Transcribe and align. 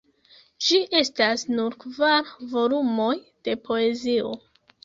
Ĝi 0.67 0.79
estas 0.99 1.43
nur 1.59 1.77
kvar 1.85 2.33
volumoj 2.57 3.13
de 3.49 3.57
poezio. 3.69 4.37